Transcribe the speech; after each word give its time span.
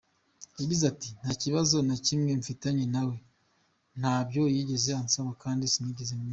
Yagize 0.59 0.83
ati“Nta 0.91 1.31
kibazo 1.41 1.75
na 1.87 1.95
kimwe 2.05 2.31
mfitanye 2.41 2.85
nawe, 2.93 3.15
ntabyo 3.99 4.41
yigeze 4.55 4.89
ansaba 5.01 5.31
kandi 5.43 5.65
sinigeze 5.73 6.13
mubuza. 6.15 6.29